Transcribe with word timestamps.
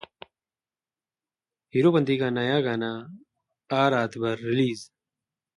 हीरोपंती 1.73 2.17
का 2.21 2.29
नया 2.37 2.59
गाना 2.67 2.91
आ 3.69 3.87
रात 3.95 4.17
भर 4.23 4.37
रिलीज 4.49 4.89